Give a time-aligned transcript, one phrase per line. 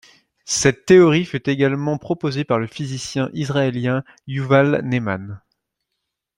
[0.47, 5.39] Cette théorie fut également proposée par le physicien israélien Yuval Ne'eman.